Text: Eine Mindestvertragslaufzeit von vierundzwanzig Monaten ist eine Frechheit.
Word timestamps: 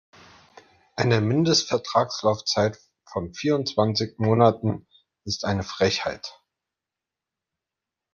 Eine 0.95 1.21
Mindestvertragslaufzeit 1.21 2.79
von 3.05 3.35
vierundzwanzig 3.35 4.17
Monaten 4.17 4.87
ist 5.25 5.45
eine 5.45 5.61
Frechheit. 5.61 6.41